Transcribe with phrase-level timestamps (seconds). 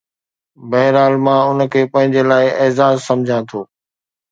[0.69, 3.59] بهرحال، مان ان کي پنهنجي لاءِ اعزاز سمجهان ٿو